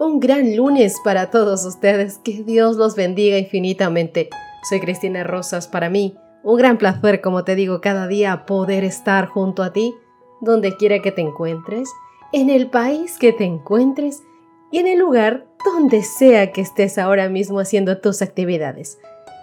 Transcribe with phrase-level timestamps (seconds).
[0.00, 2.16] Un gran lunes para todos ustedes.
[2.24, 4.30] Que Dios los bendiga infinitamente.
[4.66, 5.68] Soy Cristina Rosas.
[5.68, 9.94] Para mí, un gran placer, como te digo, cada día poder estar junto a ti,
[10.40, 11.90] donde quiera que te encuentres
[12.32, 14.22] en el país que te encuentres
[14.70, 18.98] y en el lugar donde sea que estés ahora mismo haciendo tus actividades.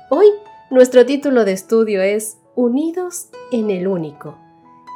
[0.09, 0.25] Hoy
[0.71, 4.39] nuestro título de estudio es Unidos en el Único.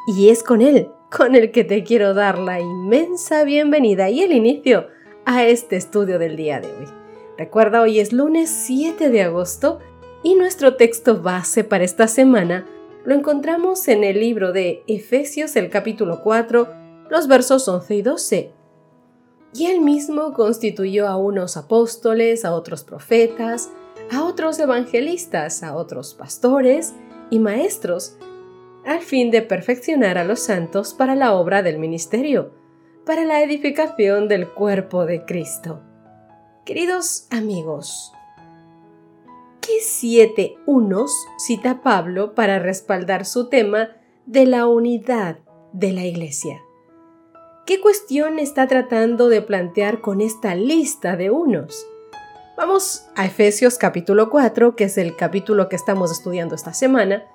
[0.08, 4.32] Y es con él con el que te quiero dar la inmensa bienvenida y el
[4.32, 4.88] inicio
[5.26, 6.88] a este estudio del día de hoy.
[7.38, 9.80] Recuerda, hoy es lunes 7 de agosto
[10.24, 12.66] y nuestro texto base para esta semana
[13.04, 16.68] lo encontramos en el libro de Efesios, el capítulo 4,
[17.10, 18.52] los versos 11 y 12.
[19.56, 23.72] Y él mismo constituyó a unos apóstoles, a otros profetas,
[24.12, 26.94] a otros evangelistas, a otros pastores
[27.32, 28.18] y maestros,
[28.86, 32.52] al fin de perfeccionar a los santos para la obra del ministerio,
[33.06, 35.82] para la edificación del cuerpo de Cristo.
[36.66, 38.14] Queridos amigos,
[39.60, 43.90] ¿qué siete unos cita Pablo para respaldar su tema
[44.28, 45.40] de la unidad
[45.74, 46.62] de la Iglesia?
[47.66, 51.88] ¿Qué cuestión está tratando de plantear con esta lista de unos?
[52.56, 57.26] Vamos a Efesios capítulo 4, que es el capítulo que estamos estudiando esta semana,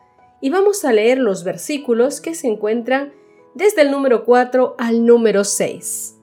[0.41, 3.12] y vamos a leer los versículos que se encuentran
[3.57, 6.19] desde el número 4 al número 6.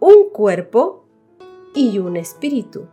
[0.00, 1.06] Un cuerpo
[1.74, 2.88] y un espíritu,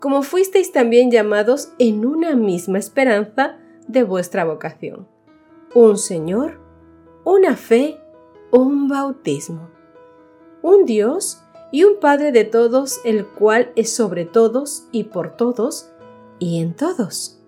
[0.00, 3.56] como fuisteis también llamados en una misma esperanza
[3.86, 5.06] de vuestra vocación.
[5.74, 6.60] Un Señor,
[7.24, 8.02] una fe
[8.50, 9.70] un bautismo.
[10.60, 15.90] Un Dios y un Padre de todos, el cual es sobre todos y por todos
[16.38, 17.41] y en todos.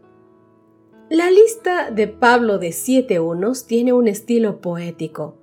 [1.11, 5.37] La lista de Pablo de siete unos tiene un estilo poético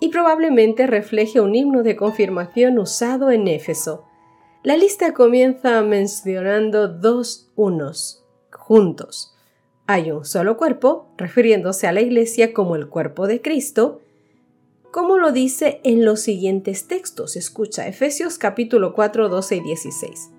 [0.00, 4.06] y probablemente refleje un himno de confirmación usado en Éfeso.
[4.62, 9.36] La lista comienza mencionando dos unos, juntos.
[9.86, 14.00] Hay un solo cuerpo, refiriéndose a la Iglesia como el cuerpo de Cristo,
[14.90, 17.36] como lo dice en los siguientes textos.
[17.36, 20.30] Escucha Efesios capítulo 4, 12 y 16.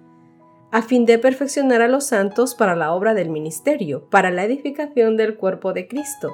[0.73, 5.17] A fin de perfeccionar a los santos para la obra del ministerio, para la edificación
[5.17, 6.31] del cuerpo de Cristo,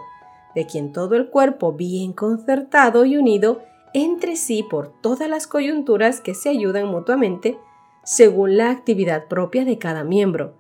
[0.55, 3.61] de quien todo el cuerpo bien concertado y unido
[3.93, 7.59] entre sí por todas las coyunturas que se ayudan mutuamente,
[8.05, 10.53] según la actividad propia de cada miembro,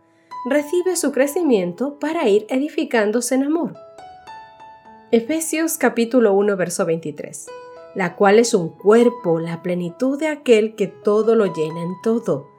[0.49, 3.77] recibe su crecimiento para ir edificándose en amor
[5.11, 7.47] Efesios capítulo 1 verso 23,
[7.95, 12.58] la cual es un cuerpo, la plenitud de aquel que todo lo llena en todo.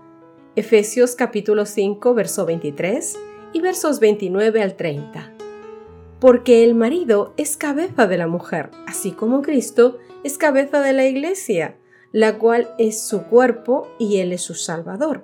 [0.56, 3.16] Efesios capítulo 5 verso 23
[3.52, 5.32] y versos 29 al 30.
[6.18, 11.06] Porque el marido es cabeza de la mujer, así como Cristo es cabeza de la
[11.06, 11.78] iglesia,
[12.10, 15.22] la cual es su cuerpo y él es su salvador.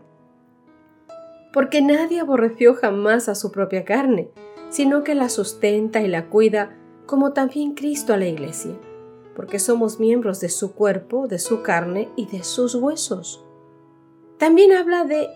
[1.52, 4.30] Porque nadie aborreció jamás a su propia carne,
[4.70, 8.78] sino que la sustenta y la cuida como también Cristo a la iglesia,
[9.34, 13.45] porque somos miembros de su cuerpo, de su carne y de sus huesos.
[14.38, 15.28] También habla de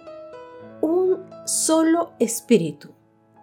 [0.82, 2.90] un solo espíritu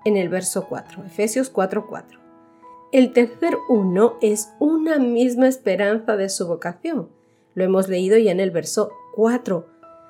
[0.06, 2.20] en el verso 4, Efesios 4:4.
[2.92, 7.10] El tercer uno es una misma esperanza de su vocación.
[7.54, 9.68] Lo hemos leído ya en el verso 4.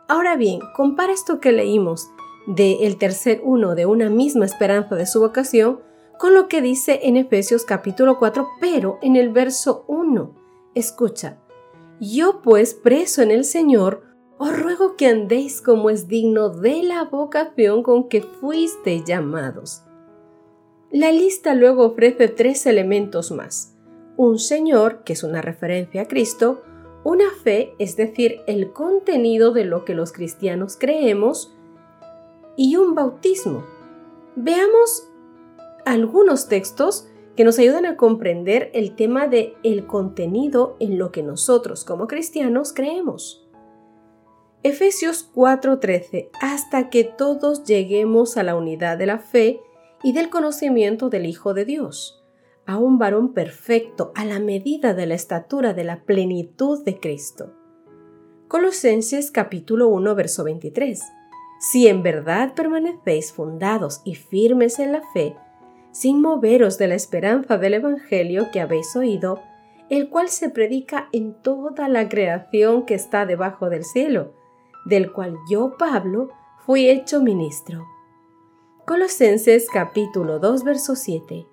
[0.07, 2.07] Ahora bien, compara esto que leímos
[2.45, 5.79] de tercer uno de una misma esperanza de su vocación
[6.17, 10.33] con lo que dice en Efesios capítulo 4, pero en el verso 1.
[10.75, 11.37] Escucha,
[11.99, 14.03] yo pues preso en el Señor,
[14.37, 19.83] os ruego que andéis como es digno de la vocación con que fuisteis llamados.
[20.91, 23.75] La lista luego ofrece tres elementos más.
[24.15, 26.63] Un Señor, que es una referencia a Cristo,
[27.03, 31.53] una fe, es decir, el contenido de lo que los cristianos creemos,
[32.55, 33.63] y un bautismo.
[34.35, 35.07] Veamos
[35.85, 41.21] algunos textos que nos ayudan a comprender el tema de el contenido en lo que
[41.21, 43.46] nosotros como cristianos creemos.
[44.63, 49.61] Efesios 4:13 hasta que todos lleguemos a la unidad de la fe
[50.03, 52.23] y del conocimiento del Hijo de Dios,
[52.65, 57.53] a un varón perfecto a la medida de la estatura de la plenitud de Cristo.
[58.47, 61.01] Colosenses capítulo 1 verso 23.
[61.59, 65.35] Si en verdad permanecéis fundados y firmes en la fe,
[65.91, 69.39] sin moveros de la esperanza del Evangelio que habéis oído,
[69.89, 74.33] el cual se predica en toda la creación que está debajo del cielo,
[74.87, 76.29] del cual yo, Pablo,
[76.65, 77.85] fui hecho ministro.
[78.85, 81.45] Colosenses capítulo 2 verso 7.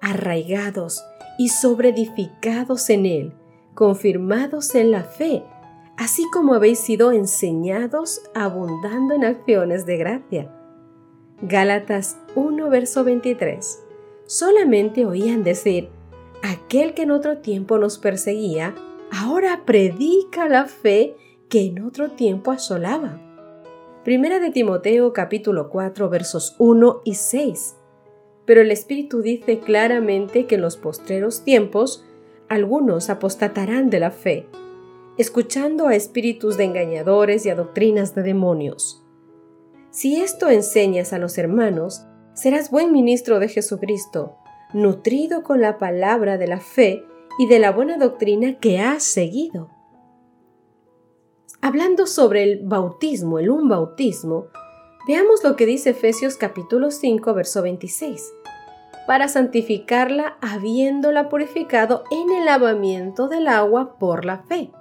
[0.00, 1.04] Arraigados
[1.38, 3.34] y sobreedificados en él,
[3.74, 5.44] confirmados en la fe,
[5.98, 10.50] así como habéis sido enseñados abundando en acciones de gracia.
[11.42, 13.82] Gálatas 1 verso 23.
[14.24, 15.90] Solamente oían decir,
[16.42, 18.74] aquel que en otro tiempo nos perseguía,
[19.10, 21.16] ahora predica la fe
[21.52, 23.20] que en otro tiempo asolaba.
[24.04, 27.76] Primera de Timoteo capítulo 4 versos 1 y 6.
[28.46, 32.06] Pero el Espíritu dice claramente que en los postreros tiempos
[32.48, 34.48] algunos apostatarán de la fe,
[35.18, 39.04] escuchando a espíritus de engañadores y a doctrinas de demonios.
[39.90, 44.36] Si esto enseñas a los hermanos, serás buen ministro de Jesucristo,
[44.72, 47.04] nutrido con la palabra de la fe
[47.38, 49.81] y de la buena doctrina que has seguido.
[51.64, 54.48] Hablando sobre el bautismo, el un bautismo,
[55.06, 58.34] veamos lo que dice Efesios capítulo 5, verso 26.
[59.06, 64.72] Para santificarla habiéndola purificado en el lavamiento del agua por la fe.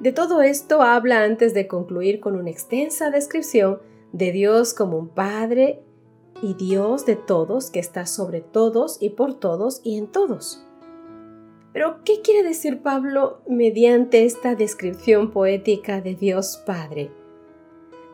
[0.00, 3.78] De todo esto habla antes de concluir con una extensa descripción
[4.12, 5.82] de Dios como un Padre
[6.40, 10.63] y Dios de todos que está sobre todos y por todos y en todos.
[11.74, 17.10] Pero, ¿qué quiere decir Pablo mediante esta descripción poética de Dios Padre?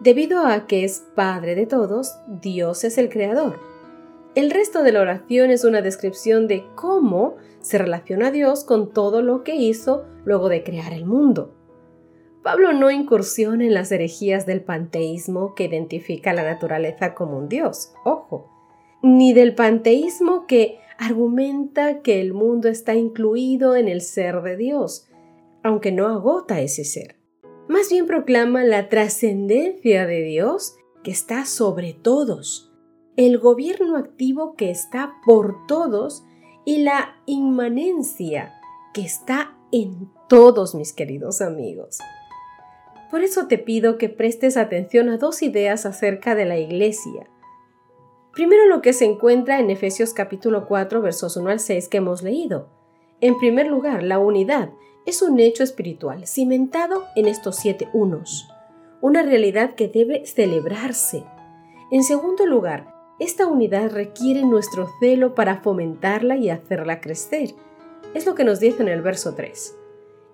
[0.01, 3.61] Debido a que es Padre de todos, Dios es el Creador.
[4.35, 9.21] El resto de la oración es una descripción de cómo se relaciona Dios con todo
[9.21, 11.55] lo que hizo luego de crear el mundo.
[12.43, 17.93] Pablo no incursiona en las herejías del panteísmo que identifica la naturaleza como un dios,
[18.07, 18.49] ojo,
[19.03, 25.09] ni del panteísmo que argumenta que el mundo está incluido en el ser de Dios,
[25.63, 27.17] aunque no agota ese ser.
[27.69, 32.71] Más bien proclama la trascendencia de Dios que está sobre todos,
[33.17, 36.23] el gobierno activo que está por todos
[36.67, 38.53] y la inmanencia
[38.93, 41.97] que está en todos mis queridos amigos.
[43.11, 47.27] Por eso te pido que prestes atención a dos ideas acerca de la Iglesia.
[48.33, 52.23] Primero lo que se encuentra en Efesios capítulo 4 versos 1 al 6 que hemos
[52.23, 52.69] leído.
[53.21, 54.71] En primer lugar, la unidad
[55.05, 58.49] es un hecho espiritual cimentado en estos siete unos,
[59.01, 61.25] una realidad que debe celebrarse.
[61.91, 67.51] En segundo lugar, esta unidad requiere nuestro celo para fomentarla y hacerla crecer.
[68.15, 69.77] Es lo que nos dice en el verso 3.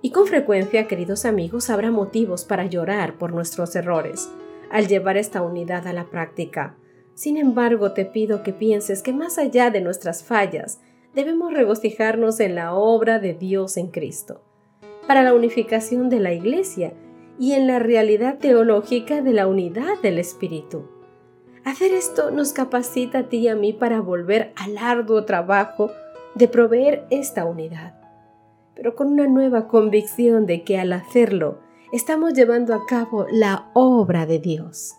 [0.02, 4.28] Y con frecuencia, queridos amigos, habrá motivos para llorar por nuestros errores
[4.70, 6.76] al llevar esta unidad a la práctica.
[7.16, 10.80] Sin embargo, te pido que pienses que más allá de nuestras fallas,
[11.12, 14.42] debemos regocijarnos en la obra de Dios en Cristo,
[15.08, 16.92] para la unificación de la Iglesia
[17.36, 20.88] y en la realidad teológica de la unidad del Espíritu.
[21.64, 25.90] Hacer esto nos capacita a ti y a mí para volver al arduo trabajo
[26.36, 28.06] de proveer esta unidad
[28.76, 31.58] pero con una nueva convicción de que al hacerlo
[31.92, 34.96] estamos llevando a cabo la obra de Dios.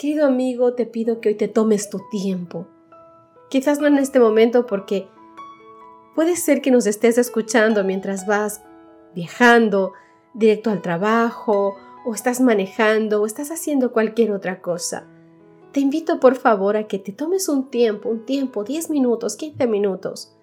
[0.00, 2.66] Querido amigo, te pido que hoy te tomes tu tiempo.
[3.50, 5.06] Quizás no en este momento porque
[6.14, 8.62] puede ser que nos estés escuchando mientras vas
[9.14, 9.92] viajando
[10.32, 11.74] directo al trabajo
[12.06, 15.06] o estás manejando o estás haciendo cualquier otra cosa.
[15.72, 19.66] Te invito por favor a que te tomes un tiempo, un tiempo, 10 minutos, 15
[19.66, 20.34] minutos,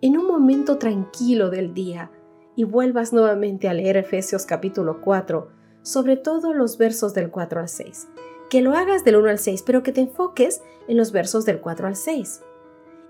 [0.00, 2.10] en un momento tranquilo del día
[2.56, 7.68] y vuelvas nuevamente a leer Efesios capítulo 4, sobre todo los versos del 4 al
[7.68, 8.08] 6.
[8.48, 11.60] Que lo hagas del 1 al 6, pero que te enfoques en los versos del
[11.60, 12.42] 4 al 6.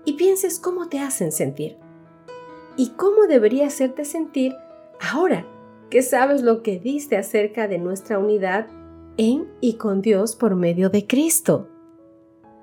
[0.05, 1.77] Y pienses cómo te hacen sentir.
[2.77, 4.55] Y cómo debería hacerte sentir
[4.99, 5.45] ahora
[5.89, 8.67] que sabes lo que diste acerca de nuestra unidad
[9.17, 11.67] en y con Dios por medio de Cristo.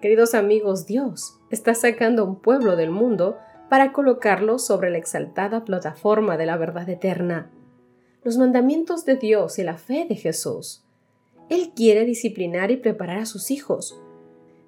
[0.00, 3.36] Queridos amigos, Dios está sacando un pueblo del mundo
[3.68, 7.50] para colocarlo sobre la exaltada plataforma de la verdad eterna,
[8.24, 10.84] los mandamientos de Dios y la fe de Jesús.
[11.48, 14.00] Él quiere disciplinar y preparar a sus hijos.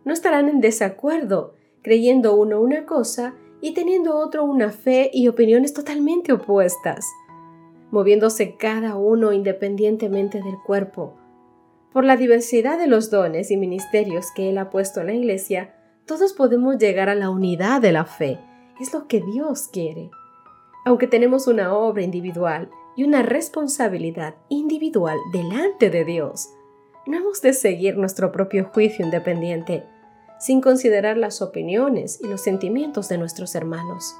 [0.05, 5.75] No estarán en desacuerdo, creyendo uno una cosa y teniendo otro una fe y opiniones
[5.75, 7.07] totalmente opuestas,
[7.91, 11.17] moviéndose cada uno independientemente del cuerpo.
[11.93, 15.75] Por la diversidad de los dones y ministerios que Él ha puesto en la Iglesia,
[16.07, 18.39] todos podemos llegar a la unidad de la fe
[18.81, 20.11] es lo que Dios quiere.
[20.85, 26.51] Aunque tenemos una obra individual y una responsabilidad individual delante de Dios.
[27.07, 29.85] No hemos de seguir nuestro propio juicio independiente,
[30.39, 34.17] sin considerar las opiniones y los sentimientos de nuestros hermanos.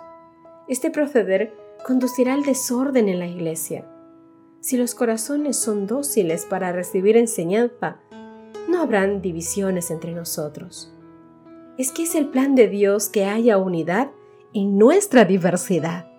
[0.69, 3.87] Este proceder conducirá al desorden en la iglesia.
[4.61, 8.01] Si los corazones son dóciles para recibir enseñanza,
[8.69, 10.93] no habrán divisiones entre nosotros.
[11.79, 14.11] Es que es el plan de Dios que haya unidad
[14.53, 16.10] en nuestra diversidad.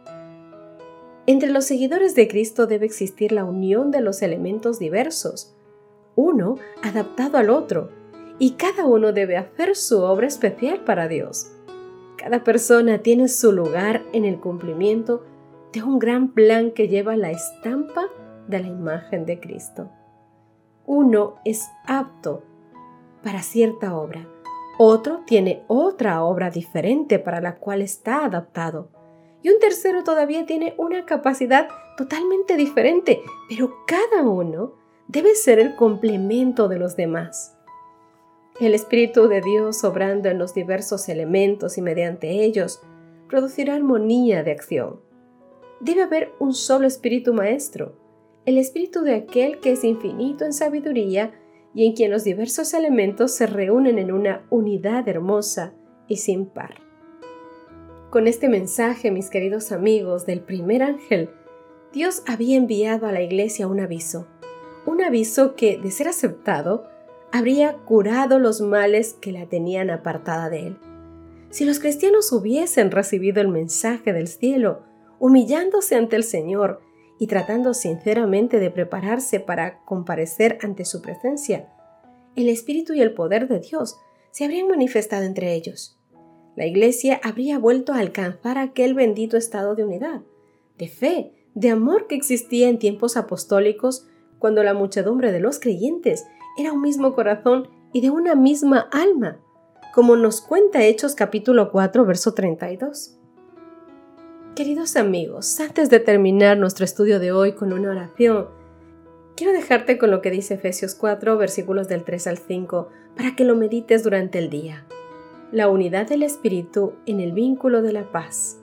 [1.32, 5.56] Entre los seguidores de Cristo debe existir la unión de los elementos diversos,
[6.14, 7.90] uno adaptado al otro,
[8.38, 11.54] y cada uno debe hacer su obra especial para Dios.
[12.18, 15.24] Cada persona tiene su lugar en el cumplimiento
[15.72, 18.10] de un gran plan que lleva la estampa
[18.50, 19.90] de la imagen de Cristo.
[20.86, 22.44] Uno es apto
[23.24, 24.28] para cierta obra,
[24.78, 28.90] otro tiene otra obra diferente para la cual está adaptado,
[29.44, 31.68] y un tercero todavía tiene una capacidad
[31.98, 34.74] totalmente diferente, pero cada uno
[35.08, 37.58] debe ser el complemento de los demás.
[38.60, 42.82] El Espíritu de Dios obrando en los diversos elementos y mediante ellos
[43.28, 45.00] producirá armonía de acción.
[45.80, 47.96] Debe haber un solo Espíritu Maestro,
[48.46, 51.34] el Espíritu de aquel que es infinito en sabiduría
[51.74, 55.74] y en quien los diversos elementos se reúnen en una unidad hermosa
[56.08, 56.91] y sin par.
[58.12, 61.30] Con este mensaje, mis queridos amigos, del primer ángel,
[61.94, 64.28] Dios había enviado a la iglesia un aviso,
[64.86, 66.90] un aviso que, de ser aceptado,
[67.32, 70.78] habría curado los males que la tenían apartada de él.
[71.52, 74.82] Si los cristianos hubiesen recibido el mensaje del cielo,
[75.18, 76.82] humillándose ante el Señor
[77.18, 81.70] y tratando sinceramente de prepararse para comparecer ante su presencia,
[82.36, 84.02] el Espíritu y el poder de Dios
[84.32, 86.01] se habrían manifestado entre ellos.
[86.56, 90.22] La Iglesia habría vuelto a alcanzar aquel bendito estado de unidad,
[90.78, 94.08] de fe, de amor que existía en tiempos apostólicos
[94.40, 96.26] cuando la muchedumbre de los creyentes
[96.58, 99.40] era un mismo corazón y de una misma alma,
[99.94, 103.18] como nos cuenta Hechos capítulo 4, verso 32.
[104.56, 108.48] Queridos amigos, antes de terminar nuestro estudio de hoy con una oración,
[109.36, 113.46] quiero dejarte con lo que dice Efesios 4, versículos del 3 al 5, para que
[113.46, 114.86] lo medites durante el día.
[115.52, 118.58] La unidad del Espíritu en el vínculo de la paz.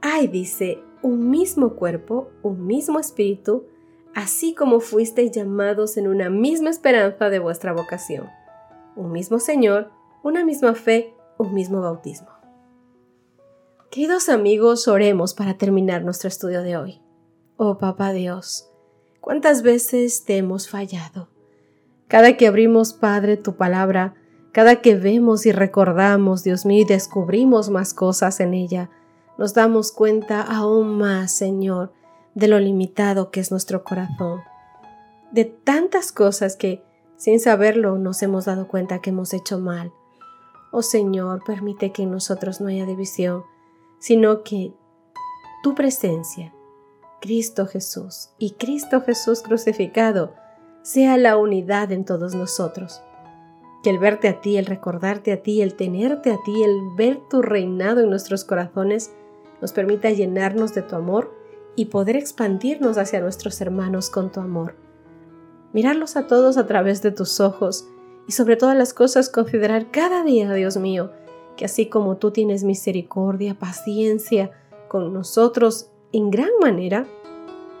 [0.00, 3.66] Hay, dice, un mismo cuerpo, un mismo Espíritu,
[4.14, 8.28] así como fuisteis llamados en una misma esperanza de vuestra vocación.
[8.94, 9.90] Un mismo Señor,
[10.22, 12.28] una misma fe, un mismo bautismo.
[13.90, 17.00] Queridos amigos, oremos para terminar nuestro estudio de hoy.
[17.56, 18.70] Oh Papá Dios,
[19.20, 21.28] ¿cuántas veces te hemos fallado?
[22.06, 24.14] Cada que abrimos, Padre, tu palabra,
[24.52, 28.90] cada que vemos y recordamos, Dios mío, y descubrimos más cosas en ella,
[29.38, 31.92] nos damos cuenta aún más, Señor,
[32.34, 34.42] de lo limitado que es nuestro corazón,
[35.30, 36.82] de tantas cosas que,
[37.16, 39.92] sin saberlo, nos hemos dado cuenta que hemos hecho mal.
[40.70, 43.44] Oh Señor, permite que en nosotros no haya división,
[43.98, 44.74] sino que
[45.62, 46.52] tu presencia,
[47.20, 50.34] Cristo Jesús y Cristo Jesús crucificado,
[50.82, 53.02] sea la unidad en todos nosotros.
[53.82, 57.20] Que el verte a ti, el recordarte a ti, el tenerte a ti, el ver
[57.28, 59.12] tu reinado en nuestros corazones,
[59.60, 61.32] nos permita llenarnos de tu amor
[61.76, 64.74] y poder expandirnos hacia nuestros hermanos con tu amor.
[65.72, 67.88] Mirarlos a todos a través de tus ojos
[68.28, 71.10] y sobre todas las cosas considerar cada día, Dios mío,
[71.56, 74.50] que así como tú tienes misericordia, paciencia
[74.88, 77.06] con nosotros en gran manera,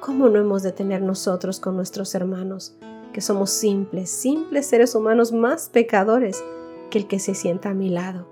[0.00, 2.76] ¿cómo no hemos de tener nosotros con nuestros hermanos,
[3.12, 6.42] que somos simples, simples seres humanos más pecadores
[6.90, 8.28] que el que se sienta a mi lado?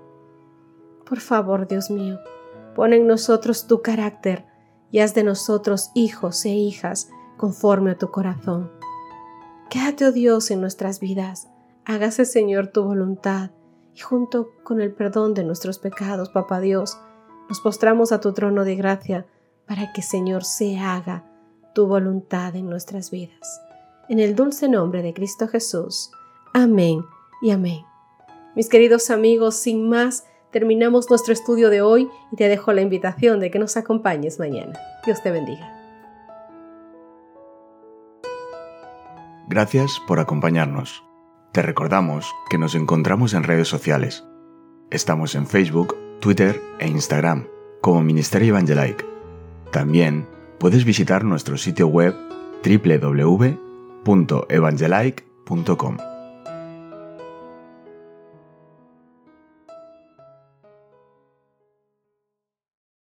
[1.05, 2.19] Por favor, Dios mío,
[2.75, 4.45] pon en nosotros tu carácter
[4.91, 8.71] y haz de nosotros hijos e hijas conforme a tu corazón.
[9.69, 11.47] Quédate, oh Dios, en nuestras vidas.
[11.85, 13.51] Hágase, Señor, tu voluntad
[13.95, 16.97] y junto con el perdón de nuestros pecados, Papá Dios,
[17.49, 19.25] nos postramos a tu trono de gracia
[19.65, 21.25] para que, Señor, se haga
[21.73, 23.61] tu voluntad en nuestras vidas.
[24.09, 26.11] En el dulce nombre de Cristo Jesús.
[26.53, 27.05] Amén
[27.41, 27.85] y amén.
[28.55, 33.39] Mis queridos amigos, sin más, terminamos nuestro estudio de hoy y te dejo la invitación
[33.39, 34.77] de que nos acompañes mañana.
[35.05, 35.77] Dios te bendiga.
[39.47, 41.03] Gracias por acompañarnos.
[41.51, 44.25] Te recordamos que nos encontramos en redes sociales.
[44.89, 47.47] Estamos en Facebook, Twitter e Instagram
[47.81, 49.05] como Ministerio Evangelike.
[49.71, 50.27] También
[50.59, 52.13] puedes visitar nuestro sitio web
[54.05, 56.10] www.evangelike.com.